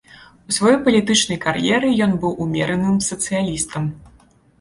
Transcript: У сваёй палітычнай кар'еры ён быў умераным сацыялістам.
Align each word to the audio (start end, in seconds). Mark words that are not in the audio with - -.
У 0.51 0.53
сваёй 0.55 0.77
палітычнай 0.85 1.37
кар'еры 1.43 1.91
ён 2.05 2.11
быў 2.23 2.33
умераным 2.45 2.97
сацыялістам. 3.09 3.83